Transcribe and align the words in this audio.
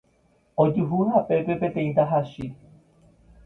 ojuhu 0.63 0.97
hapépe 1.11 1.53
peteĩ 1.61 1.95
tahachi 2.01 2.51